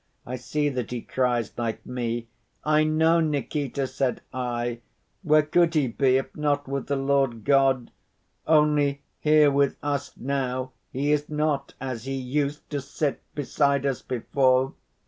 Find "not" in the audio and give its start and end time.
6.35-6.67, 11.29-11.75